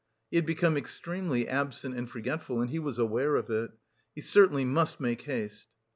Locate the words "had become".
0.37-0.77